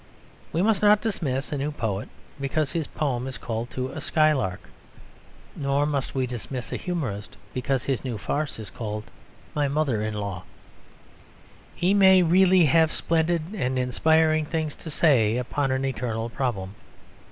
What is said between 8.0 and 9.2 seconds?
new farce is called